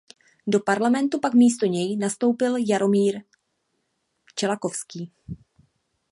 Do 0.47 0.59
parlamentu 0.59 1.19
pak 1.19 1.33
místo 1.33 1.65
něj 1.65 1.97
nastoupil 1.97 2.55
Jaromír 2.67 3.21
Čelakovský. 4.35 5.11